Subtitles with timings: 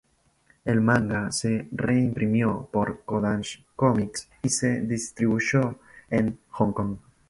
[0.65, 5.77] El manga se reimprimió por Kodansha comics, y se distribuyó
[6.09, 6.97] en Hong Kong.